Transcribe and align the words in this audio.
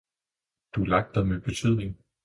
du 0.75 0.81
er 0.81 0.85
lagt 0.85 1.15
der 1.15 1.23
med 1.23 1.41
betydning. 1.41 1.97